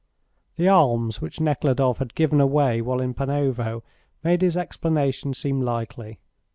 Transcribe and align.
The 0.55 0.67
alms 0.67 1.21
which 1.21 1.39
Nekhludoff 1.39 1.99
had 1.99 2.15
given 2.15 2.41
away 2.41 2.81
while 2.81 3.01
in 3.01 3.13
Panovo 3.13 3.83
made 4.23 4.41
his 4.41 4.57
explanation 4.57 5.35
seem 5.35 5.61
likely. 5.61 6.17